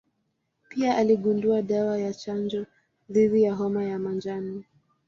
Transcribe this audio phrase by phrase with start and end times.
[0.69, 2.65] Pia aligundua dawa ya chanjo
[3.09, 4.63] dhidi ya homa ya manjano.